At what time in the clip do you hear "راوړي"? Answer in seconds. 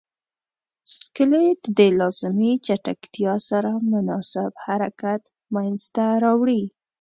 6.23-6.63